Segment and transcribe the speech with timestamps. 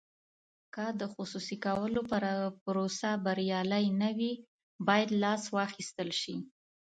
[0.73, 2.01] که د خصوصي کولو
[2.63, 4.31] پروسه بریالۍ نه وي
[4.87, 6.35] باید لاس واخیستل شي.